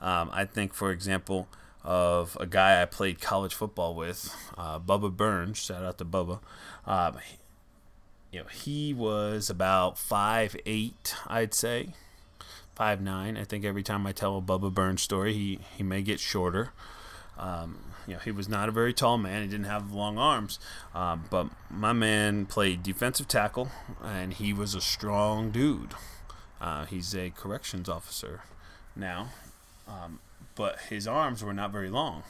[0.00, 1.48] Um, I think, for example,
[1.82, 5.58] of a guy I played college football with, uh, Bubba Burns.
[5.58, 6.40] Shout out to Bubba.
[6.86, 7.16] Um,
[8.30, 11.94] you know, he was about five eight, I'd say,
[12.74, 13.36] five nine.
[13.36, 16.72] I think every time I tell a Bubba Burns story, he he may get shorter.
[17.38, 19.42] Um, you know, he was not a very tall man.
[19.42, 20.58] He didn't have long arms,
[20.94, 23.70] um, but my man played defensive tackle,
[24.02, 25.94] and he was a strong dude.
[26.60, 28.42] Uh, he's a corrections officer
[28.94, 29.28] now,
[29.90, 30.20] um,
[30.54, 32.22] but his arms were not very long.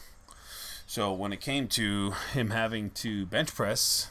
[0.86, 4.10] So when it came to him having to bench press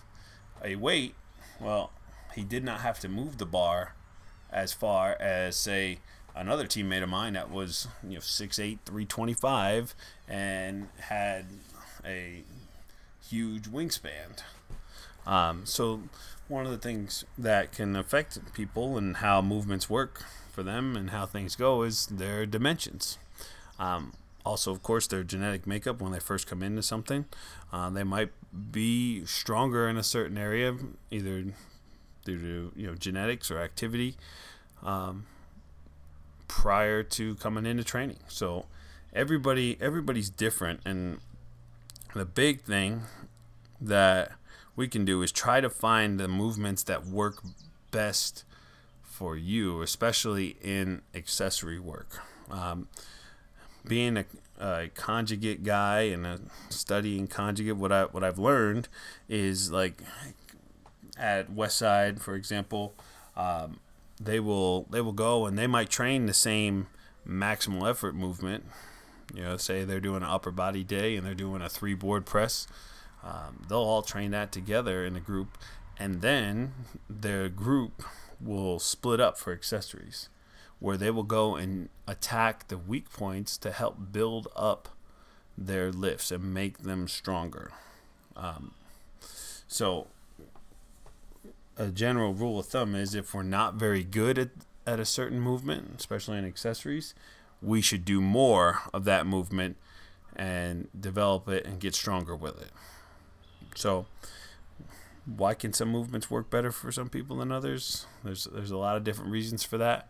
[0.63, 1.15] a weight,
[1.59, 1.91] well,
[2.35, 3.95] he did not have to move the bar
[4.51, 5.99] as far as say
[6.35, 9.93] another teammate of mine that was you know 6'8", 325
[10.27, 11.45] and had
[12.05, 12.43] a
[13.29, 14.41] huge wingspan.
[15.25, 16.03] Um, so
[16.47, 21.11] one of the things that can affect people and how movements work for them and
[21.11, 23.17] how things go is their dimensions.
[23.79, 24.13] Um,
[24.45, 27.25] also, of course, their genetic makeup when they first come into something.
[27.71, 28.31] Uh, they might
[28.71, 30.75] be stronger in a certain area,
[31.11, 31.43] either
[32.25, 34.15] due to you know genetics or activity.
[34.83, 35.25] Um,
[36.49, 38.19] prior to coming into training.
[38.27, 38.65] So
[39.13, 41.19] everybody everybody's different and
[42.13, 43.03] the big thing
[43.79, 44.31] that
[44.75, 47.41] we can do is try to find the movements that work
[47.91, 48.43] best
[49.03, 52.21] for you, especially in accessory work.
[52.49, 52.87] Um,
[53.85, 54.25] being a,
[54.59, 56.39] a, conjugate guy and a
[56.69, 58.87] studying conjugate, what I what I've learned
[59.27, 60.01] is like
[61.17, 62.93] at Westside, for example,
[63.35, 63.79] um,
[64.19, 66.87] they will they will go and they might train the same
[67.27, 68.65] maximal effort movement.
[69.33, 72.25] You know, say they're doing an upper body day and they're doing a three board
[72.25, 72.67] press.
[73.23, 75.57] Um, they'll all train that together in a group,
[75.97, 76.73] and then
[77.09, 78.03] their group
[78.39, 80.29] will split up for accessories,
[80.79, 84.89] where they will go and attack the weak points to help build up
[85.57, 87.71] their lifts and make them stronger.
[88.35, 88.71] Um,
[89.67, 90.07] so
[91.77, 94.49] a general rule of thumb is if we're not very good at,
[94.87, 97.13] at a certain movement, especially in accessories,
[97.61, 99.77] we should do more of that movement
[100.35, 102.71] and develop it and get stronger with it.
[103.75, 104.05] So,
[105.25, 108.05] why can some movements work better for some people than others?
[108.23, 110.09] There's there's a lot of different reasons for that.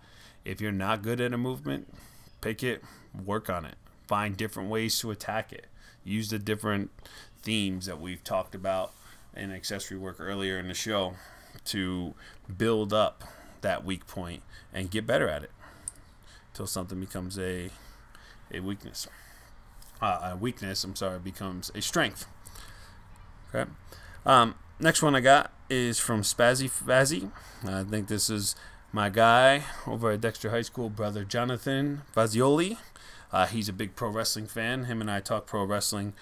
[0.50, 1.94] If you're not good at a movement,
[2.42, 2.84] pick it,
[3.24, 3.76] work on it.
[4.08, 5.68] Find different ways to attack it.
[6.04, 6.90] Use the different
[7.44, 8.92] themes that we've talked about
[9.36, 11.14] in accessory work earlier in the show
[11.66, 12.16] to
[12.58, 13.24] build up
[13.62, 14.42] that weak point
[14.74, 15.52] and get better at it
[16.52, 17.70] until something becomes a
[18.52, 19.08] a weakness.
[20.02, 22.26] Uh, a weakness, I'm sorry, becomes a strength.
[23.54, 23.70] Okay.
[24.26, 27.30] Um, next one I got is from Spazzy Fazzy.
[27.64, 28.56] I think this is
[28.92, 32.78] my guy over at Dexter High School, brother Jonathan Fazioli.
[33.32, 34.86] Uh, he's a big pro wrestling fan.
[34.86, 36.14] Him and I talk pro wrestling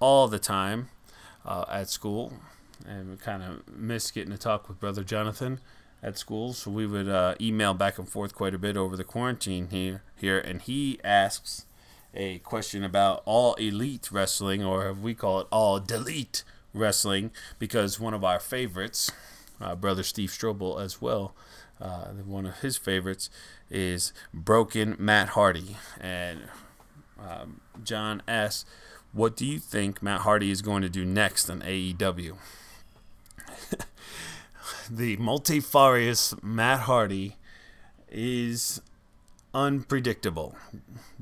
[0.00, 0.88] all the time
[1.44, 2.32] uh, at school,
[2.86, 5.60] and we kind of miss getting to talk with brother Jonathan
[6.02, 6.54] at school.
[6.54, 10.02] So we would uh, email back and forth quite a bit over the quarantine here.
[10.16, 11.66] Here, and he asks
[12.14, 18.14] a question about all elite wrestling, or we call it all delete wrestling, because one
[18.14, 19.10] of our favorites,
[19.60, 21.34] uh, brother Steve Strobel as well,
[21.80, 23.30] uh, one of his favorites
[23.70, 25.76] is Broken Matt Hardy.
[26.00, 26.48] And
[27.18, 28.64] um, John asks,
[29.12, 32.36] What do you think Matt Hardy is going to do next on AEW?
[34.90, 37.36] the multifarious Matt Hardy
[38.10, 38.80] is
[39.52, 40.56] unpredictable.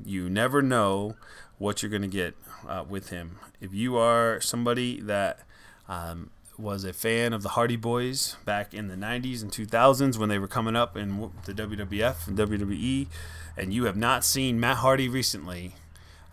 [0.04, 1.16] You never know
[1.58, 2.34] what you're going to get
[2.68, 3.38] uh, with him.
[3.60, 5.40] If you are somebody that
[5.88, 6.30] um,
[6.62, 10.38] was a fan of the Hardy Boys back in the 90s and 2000s when they
[10.38, 13.08] were coming up in the WWF and WWE,
[13.56, 15.74] and you have not seen Matt Hardy recently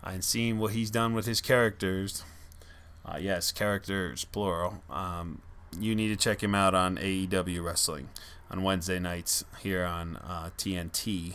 [0.04, 2.22] and seen what he's done with his characters,
[3.04, 5.42] uh, yes, characters, plural, um,
[5.78, 8.08] you need to check him out on AEW Wrestling
[8.50, 11.34] on Wednesday nights here on uh, TNT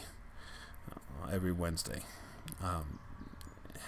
[0.92, 2.00] uh, every Wednesday.
[2.64, 3.00] Um,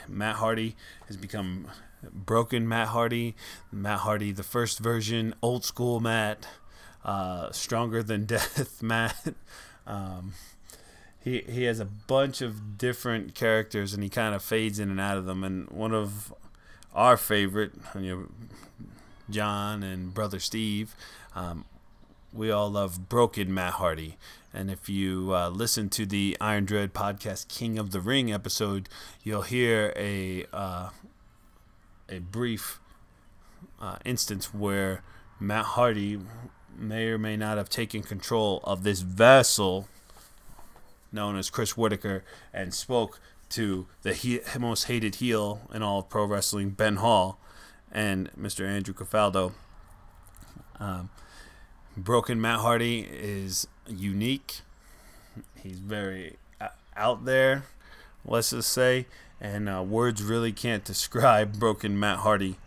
[0.07, 0.75] Matt Hardy
[1.07, 1.67] has become
[2.11, 3.35] broken Matt Hardy,
[3.71, 6.47] Matt Hardy, the first version, old school Matt,
[7.03, 9.33] uh, stronger than death Matt.
[9.85, 10.33] Um,
[11.19, 14.99] he he has a bunch of different characters, and he kind of fades in and
[14.99, 15.43] out of them.
[15.43, 16.33] And one of
[16.93, 18.87] our favorite, you know,
[19.29, 20.95] John and brother Steve,
[21.35, 21.65] um,
[22.33, 24.17] we all love Broken Matt Hardy.
[24.53, 28.89] And if you uh, listen to the Iron Dread podcast King of the Ring episode,
[29.23, 30.89] you'll hear a uh,
[32.09, 32.79] a brief
[33.81, 35.03] uh, instance where
[35.39, 36.19] Matt Hardy
[36.77, 39.87] may or may not have taken control of this vessel
[41.11, 46.09] known as Chris Whitaker and spoke to the he- most hated heel in all of
[46.09, 47.39] pro wrestling, Ben Hall,
[47.91, 48.67] and Mr.
[48.67, 49.53] Andrew Cafaldo.
[50.79, 51.09] Um,
[51.95, 54.61] Broken Matt Hardy is unique.
[55.55, 57.63] He's very uh, out there,
[58.25, 59.07] let's just say
[59.39, 62.57] and uh, words really can't describe broken Matt Hardy.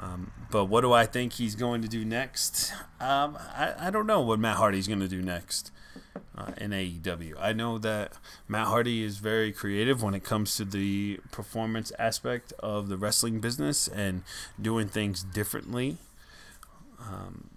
[0.00, 2.72] Um, but what do I think he's going to do next?
[3.00, 5.70] Um, I, I don't know what Matt Hardy's going to do next
[6.36, 7.34] uh, in AEW.
[7.38, 8.12] I know that
[8.48, 13.40] Matt Hardy is very creative when it comes to the performance aspect of the wrestling
[13.40, 14.22] business and
[14.60, 15.98] doing things differently.
[16.98, 17.50] Um,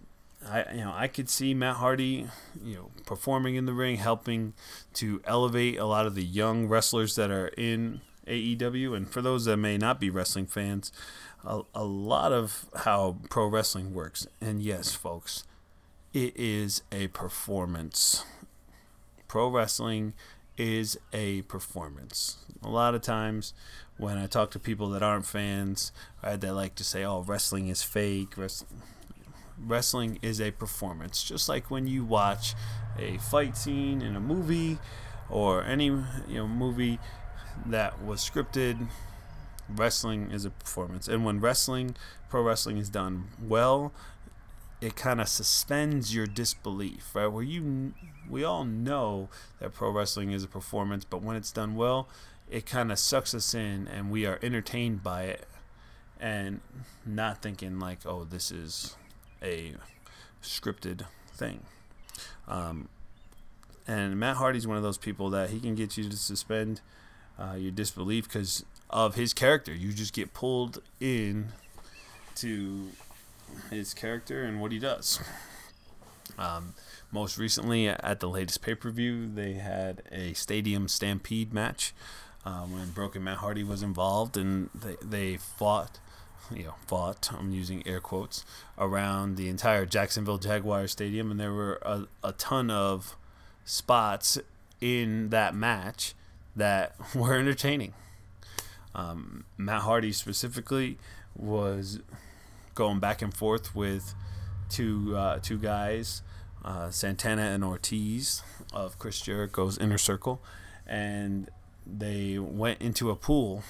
[0.46, 2.28] I you know I could see Matt Hardy,
[2.62, 4.54] you know, performing in the ring, helping
[4.96, 8.96] to elevate a lot of the young wrestlers that are in AEW.
[8.96, 10.92] And for those that may not be wrestling fans,
[11.46, 14.28] a, a lot of how pro wrestling works.
[14.42, 15.44] And yes, folks,
[16.14, 18.26] it is a performance.
[19.28, 20.14] Pro wrestling
[20.58, 22.38] is a performance.
[22.62, 23.54] A lot of times
[23.98, 25.92] when I talk to people that aren't fans,
[26.24, 28.36] right, they like to say, oh, wrestling is fake.
[29.58, 31.24] Wrestling is a performance.
[31.24, 32.54] Just like when you watch
[32.98, 34.80] a fight scene in a movie
[35.30, 37.00] or any you know movie
[37.66, 38.88] that was scripted.
[39.70, 41.96] Wrestling is a performance, and when wrestling,
[42.30, 43.94] pro wrestling is done well,
[44.82, 47.28] it kind of suspends your disbelief, right?
[47.28, 47.94] Where you,
[48.30, 52.10] we all know that pro wrestling is a performance, but when it's done well,
[52.50, 55.48] it kind of sucks us in, and we are entertained by it,
[56.20, 56.60] and
[57.06, 58.98] not thinking like, oh, this is
[59.42, 59.76] a
[60.42, 61.62] scripted thing.
[62.48, 62.90] Um,
[63.88, 66.82] and Matt Hardy's one of those people that he can get you to suspend
[67.40, 69.74] uh, your disbelief because of his character.
[69.74, 71.48] You just get pulled in
[72.36, 72.90] to
[73.70, 75.20] his character and what he does.
[76.38, 76.74] Um,
[77.12, 81.94] most recently, at the latest pay per view, they had a stadium stampede match
[82.46, 86.00] um, when Broken Matt Hardy was involved, and they, they fought,
[86.54, 88.46] you know, fought, I'm using air quotes,
[88.78, 93.16] around the entire Jacksonville Jaguar Stadium, and there were a, a ton of
[93.64, 94.40] spots
[94.82, 96.16] in that match
[96.56, 97.94] that were entertaining.
[98.96, 100.98] Um, Matt Hardy specifically
[101.36, 102.00] was
[102.76, 104.14] going back and forth with
[104.70, 106.22] two uh, two guys,
[106.64, 108.44] uh, Santana and Ortiz
[108.74, 110.42] of Chris Jericho's inner circle,
[110.86, 111.50] and
[111.86, 113.64] they went into a pool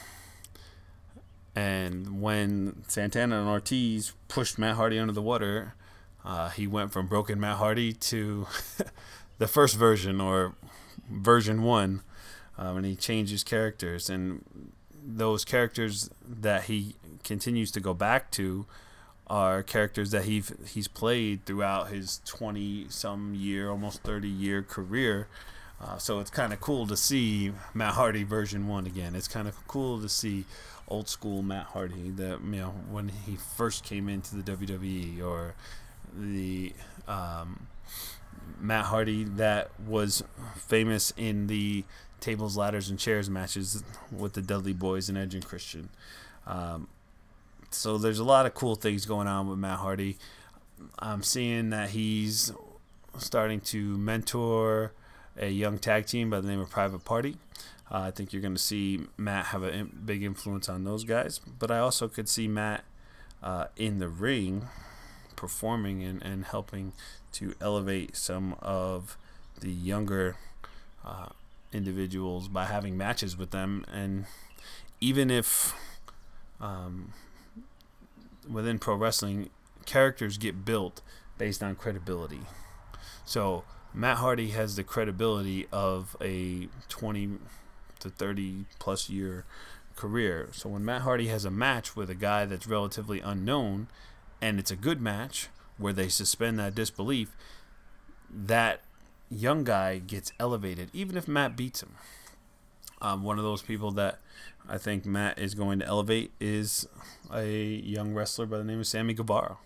[1.56, 5.76] And when Santana and Ortiz pushed Matt Hardy under the water,
[6.26, 8.48] uh, he went from broken Matt Hardy to
[9.38, 10.56] the first version or
[11.12, 12.02] version one,
[12.58, 14.10] um, and he changes characters.
[14.10, 14.72] And
[15.06, 18.66] those characters that he continues to go back to
[19.28, 25.28] are characters that he he's played throughout his 20 some year, almost 30 year career.
[25.82, 29.16] Uh, so it's kind of cool to see Matt Hardy version one again.
[29.16, 30.46] It's kind of cool to see
[30.88, 35.56] old school Matt Hardy that you know when he first came into the WWE or
[36.16, 36.74] the
[37.08, 37.68] um,
[38.60, 40.24] Matt Hardy that was
[40.56, 41.84] famous in the
[42.24, 45.90] tables, ladders, and chairs matches with the Dudley Boys and Edge and Christian.
[46.48, 46.88] Um,
[47.70, 50.18] so there's a lot of cool things going on with Matt Hardy.
[51.00, 52.52] I'm seeing that he's
[53.18, 54.94] starting to mentor
[55.38, 57.38] a young tag team by the name of Private Party.
[57.92, 61.40] Uh, I think you're going to see Matt have a big influence on those guys,
[61.40, 62.84] but I also could see Matt
[63.42, 64.68] uh, in the ring
[65.36, 66.94] performing and, and helping
[67.34, 69.18] to elevate some of
[69.60, 70.38] the younger
[71.06, 71.30] uh,
[71.74, 73.86] individuals by having matches with them.
[73.92, 74.26] And
[75.02, 75.76] even if
[76.60, 77.14] um,
[78.50, 79.50] within pro wrestling,
[79.86, 81.02] characters get built
[81.38, 82.42] based on credibility.
[83.26, 83.64] So
[83.94, 87.38] Matt Hardy has the credibility of a 20
[88.00, 89.46] to 30 plus year
[89.96, 90.50] career.
[90.52, 93.88] So when Matt Hardy has a match with a guy that's relatively unknown
[94.42, 97.36] and it's a good match where they suspend that disbelief,
[98.30, 98.82] that
[99.34, 101.96] young guy gets elevated, even if Matt beats him.
[103.02, 104.20] Um, one of those people that
[104.68, 106.88] I think Matt is going to elevate is
[107.34, 109.58] a young wrestler by the name of Sammy Guevara.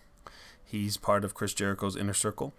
[0.64, 2.52] He's part of Chris Jericho's inner circle,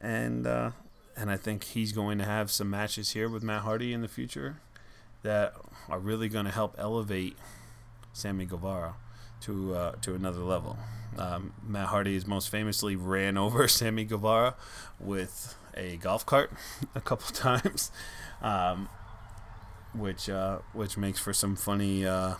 [0.00, 0.70] and uh,
[1.16, 4.08] and I think he's going to have some matches here with Matt Hardy in the
[4.08, 4.56] future
[5.22, 5.54] that
[5.88, 7.36] are really going to help elevate
[8.12, 8.94] Sammy Guevara
[9.40, 10.78] to uh, to another level.
[11.18, 14.54] Um, Matt Hardy is most famously ran over Sammy Guevara
[15.00, 16.50] with a golf cart
[16.94, 17.90] a couple times,
[18.42, 18.88] um,
[19.94, 22.34] which uh, which makes for some funny uh,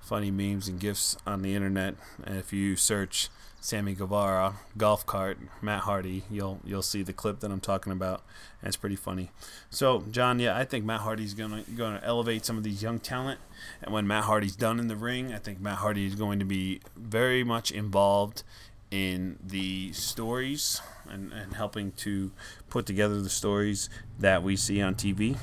[0.00, 1.94] funny memes and gifs on the internet.
[2.24, 3.28] And if you search
[3.60, 8.22] Sammy Guevara golf cart Matt Hardy, you'll you'll see the clip that I'm talking about,
[8.60, 9.30] and it's pretty funny.
[9.68, 13.38] So John, yeah, I think Matt Hardy's gonna gonna elevate some of these young talent,
[13.82, 16.44] and when Matt Hardy's done in the ring, I think Matt Hardy is going to
[16.46, 18.42] be very much involved
[18.90, 22.32] in the stories and, and helping to
[22.68, 23.88] put together the stories
[24.18, 25.36] that we see on TV.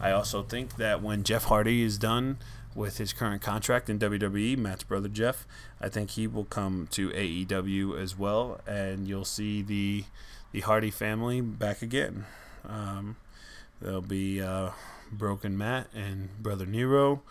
[0.00, 2.38] I also think that when Jeff Hardy is done
[2.74, 5.46] with his current contract in WWE, Matt's brother Jeff,
[5.80, 10.04] I think he will come to AEW as well, and you'll see the
[10.52, 12.26] the Hardy family back again.
[12.68, 13.16] Um,
[13.80, 14.70] there'll be uh,
[15.10, 17.22] Broken Matt and Brother Nero,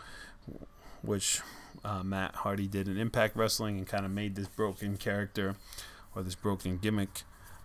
[1.01, 1.39] which
[1.83, 5.55] uh, Matt Hardy did in Impact Wrestling and kind of made this broken character
[6.15, 7.23] or this broken gimmick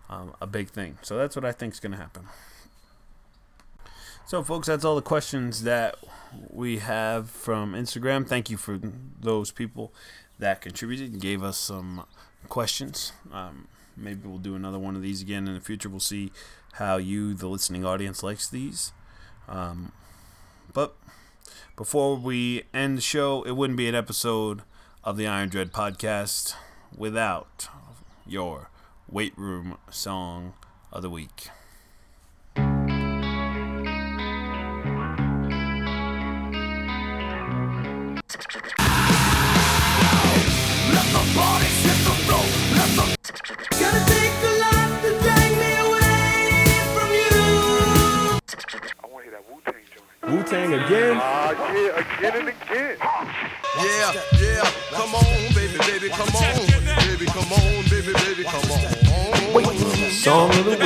[0.09, 0.97] um, a big thing.
[1.01, 2.27] So that's what I think is going to happen.
[4.25, 5.95] So, folks, that's all the questions that
[6.49, 8.27] we have from Instagram.
[8.27, 8.79] Thank you for
[9.19, 9.91] those people
[10.37, 12.05] that contributed and gave us some
[12.47, 13.11] questions.
[13.33, 13.67] Um,
[13.97, 15.89] maybe we'll do another one of these again in the future.
[15.89, 16.31] We'll see
[16.73, 18.91] how you, the listening audience, likes these.
[19.47, 19.93] Um,
[20.73, 20.95] but
[21.79, 24.63] before we end the show, it wouldn't be an episode
[25.05, 26.53] of the Iron Dread podcast
[26.93, 27.69] without
[28.27, 28.69] your
[29.09, 30.55] weight room song
[30.91, 31.47] of the week.
[43.49, 43.58] Wu
[50.49, 51.15] Tang again?
[51.21, 52.97] Ah, yeah, again and again.
[53.77, 56.65] Yeah, yeah, come on, baby, baby, come on,
[57.05, 58.81] baby, come on, baby, baby, come on.
[60.09, 60.81] Song of the week.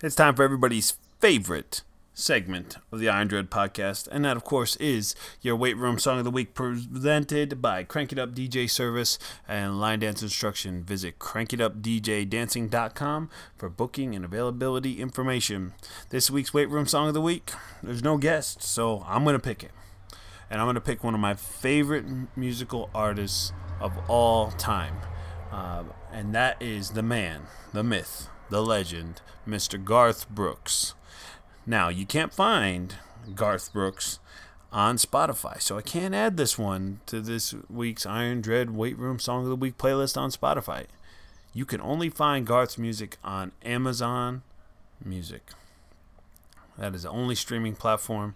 [0.00, 1.82] It's time for everybody's favorite
[2.18, 6.16] segment of the Iron Dread podcast, and that, of course, is your weight room song
[6.18, 10.82] of the week presented by Crank It Up DJ Service and Line Dance Instruction.
[10.82, 15.74] Visit crankitupdjdancing.com for booking and availability information.
[16.08, 17.50] This week's weight room song of the week,
[17.82, 19.72] there's no guest, so I'm going to pick it.
[20.48, 24.96] And I'm going to pick one of my favorite musical artists of all time.
[25.52, 27.42] Uh, and that is the man,
[27.74, 29.82] the myth, the legend, Mr.
[29.82, 30.94] Garth Brooks.
[31.68, 32.94] Now, you can't find
[33.34, 34.20] Garth Brooks
[34.70, 39.18] on Spotify, so I can't add this one to this week's Iron Dread Weight Room
[39.18, 40.86] Song of the Week playlist on Spotify.
[41.52, 44.42] You can only find Garth's music on Amazon
[45.04, 45.42] Music.
[46.78, 48.34] That is the only streaming platform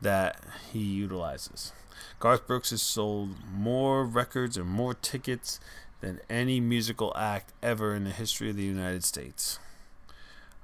[0.00, 0.40] that
[0.72, 1.72] he utilizes.
[2.20, 5.58] Garth Brooks has sold more records and more tickets
[6.00, 9.58] than any musical act ever in the history of the United States.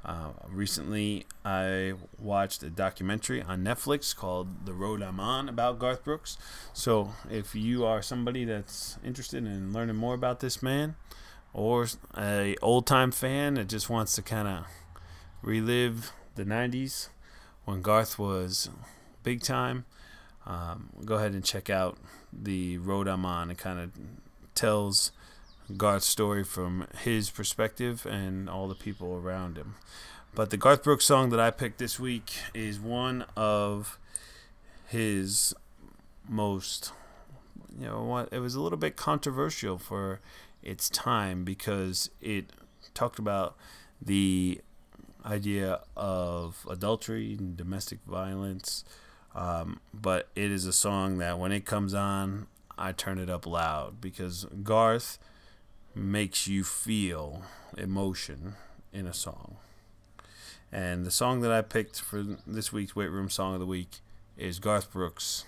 [0.04, 6.04] Uh, recently, I watched a documentary on Netflix called The Road I'm On about Garth
[6.04, 6.36] Brooks.
[6.74, 10.96] So, if you are somebody that's interested in learning more about this man,
[11.54, 11.86] or
[12.18, 14.66] a old time fan that just wants to kind of
[15.40, 17.08] relive the 90s
[17.64, 18.68] when Garth was
[19.22, 19.86] big time,
[20.46, 21.96] um, go ahead and check out
[22.30, 23.50] The Road I'm On.
[23.50, 23.90] It kind of
[24.54, 25.12] tells
[25.76, 29.74] Garth's story from his perspective and all the people around him.
[30.34, 33.98] But the Garth Brooks song that I picked this week is one of
[34.86, 35.54] his
[36.28, 36.92] most,
[37.78, 40.20] you know, what it was a little bit controversial for
[40.62, 42.46] its time because it
[42.94, 43.56] talked about
[44.02, 44.60] the
[45.24, 48.84] idea of adultery and domestic violence.
[49.34, 52.46] Um, but it is a song that when it comes on,
[52.76, 55.18] I turn it up loud because Garth
[55.94, 57.42] makes you feel
[57.76, 58.54] emotion
[58.92, 59.56] in a song.
[60.72, 64.00] And the song that I picked for this week's Weight Room Song of the Week
[64.36, 65.44] is Garth Brooks'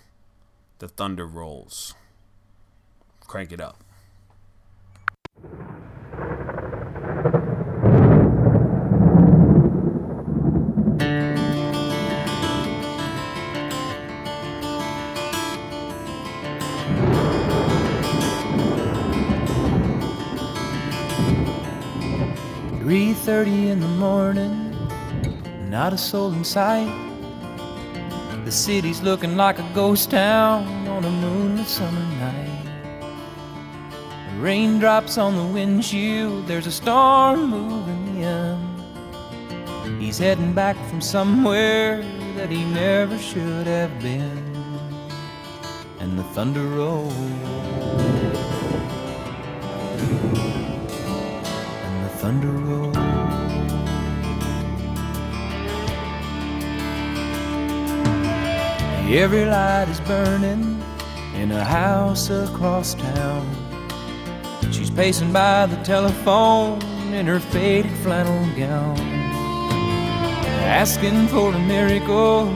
[0.78, 1.94] The Thunder Rolls.
[3.26, 3.82] Crank it up.
[22.96, 24.74] Three thirty in the morning,
[25.68, 26.88] not a soul in sight.
[28.46, 32.64] The city's looking like a ghost town on a moonlit summer night.
[34.38, 40.00] Raindrops on the windshield, there's a storm moving in.
[40.00, 42.00] He's heading back from somewhere
[42.36, 44.56] that he never should have been.
[46.00, 47.75] And the thunder rolls.
[52.26, 52.96] Thunder rolls.
[59.08, 60.82] Every light is burning
[61.36, 63.46] in a house across town.
[64.72, 66.82] She's pacing by the telephone
[67.14, 68.98] in her faded flannel gown,
[70.82, 72.46] asking for a miracle,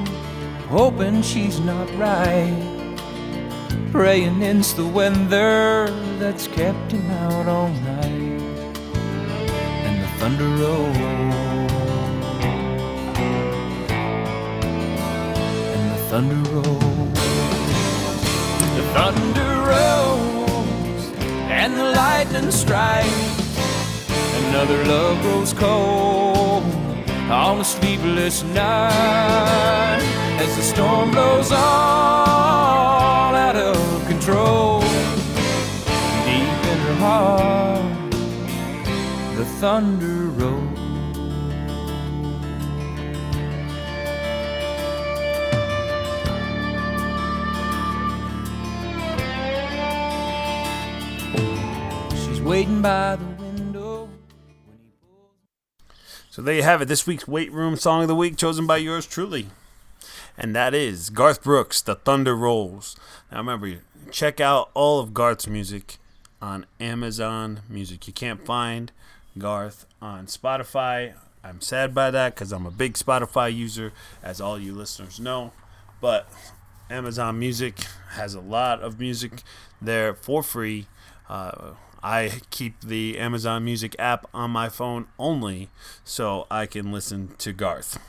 [0.69, 2.67] hoping she's not right.
[3.93, 8.00] Praying it's the weather that's kept him out all night,
[10.31, 10.99] and the thunder rolls.
[15.75, 17.19] and the thunder rolls.
[18.77, 21.05] The thunder rolls
[21.51, 23.59] and the lightning strikes.
[24.49, 26.65] Another love grows cold
[27.31, 30.01] on a sleepless night
[30.41, 33.77] as the storm blows all out of
[34.07, 34.81] control.
[36.27, 38.11] Deep in her heart,
[39.37, 40.20] the thunder
[52.51, 54.09] waiting by the window.
[56.31, 56.89] So there you have it.
[56.89, 59.47] This week's Weight Room Song of the Week, chosen by yours truly.
[60.37, 62.97] And that is Garth Brooks, The Thunder Rolls.
[63.31, 63.75] Now remember,
[64.11, 65.99] check out all of Garth's music
[66.43, 68.09] on Amazon Music.
[68.09, 68.91] You can't find
[69.39, 71.13] Garth on Spotify.
[71.45, 73.93] I'm sad by that because I'm a big Spotify user,
[74.25, 75.53] as all you listeners know.
[76.01, 76.29] But
[76.91, 77.77] Amazon Music
[78.15, 79.45] has a lot of music
[79.81, 80.89] there for free.
[81.31, 85.69] Uh, I keep the Amazon Music app on my phone only
[86.03, 88.01] so I can listen to Garth.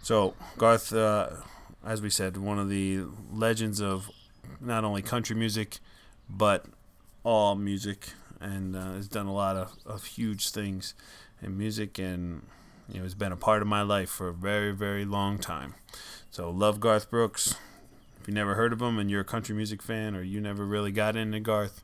[0.00, 1.30] So, Garth, uh,
[1.84, 4.08] as we said, one of the legends of
[4.60, 5.78] not only country music,
[6.30, 6.66] but
[7.24, 10.94] all music, and uh, has done a lot of, of huge things
[11.42, 12.42] in music, and
[12.88, 15.74] you know, has been a part of my life for a very, very long time.
[16.30, 17.56] So, love Garth Brooks.
[18.20, 20.64] If you never heard of him and you're a country music fan, or you never
[20.64, 21.82] really got into Garth,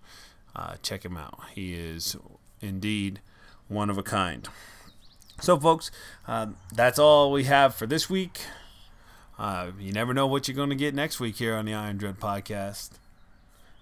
[0.55, 1.39] uh, check him out.
[1.55, 2.17] He is
[2.61, 3.21] indeed
[3.69, 4.49] one of a kind.
[5.41, 5.91] So, folks,
[6.29, 8.41] uh, that's all we have for this week.
[9.39, 11.97] Uh, you never know what you're going to get next week here on the Iron
[11.97, 12.91] Dread podcast.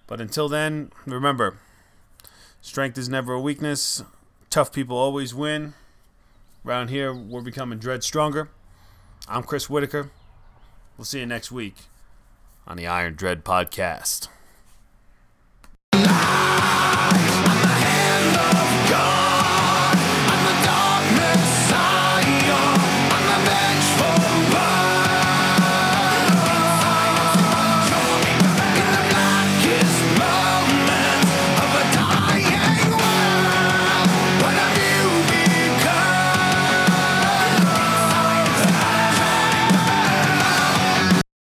[0.07, 1.59] But until then, remember
[2.61, 4.03] strength is never a weakness.
[4.49, 5.75] Tough people always win.
[6.64, 8.51] Around here, we're becoming Dread stronger.
[9.29, 10.11] I'm Chris Whitaker.
[10.97, 11.77] We'll see you next week
[12.66, 14.29] on the Iron Dread podcast.